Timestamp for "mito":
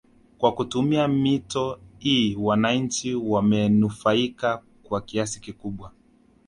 1.07-1.79